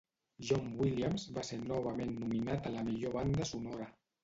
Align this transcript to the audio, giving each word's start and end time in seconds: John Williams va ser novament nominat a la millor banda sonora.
John 0.45 0.63
Williams 0.79 1.25
va 1.35 1.43
ser 1.51 1.59
novament 1.73 2.17
nominat 2.23 2.73
a 2.73 2.75
la 2.79 2.85
millor 2.91 3.17
banda 3.21 3.49
sonora. 3.55 3.93